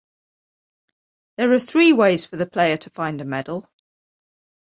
[1.37, 3.69] There are three ways for the player to find a Medal.